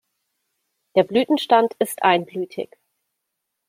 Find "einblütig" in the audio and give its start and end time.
2.01-2.75